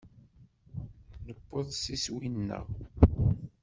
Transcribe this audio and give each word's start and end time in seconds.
Nuweḍ 1.25 1.67
s 1.81 1.83
iswi-nneɣ. 1.95 2.65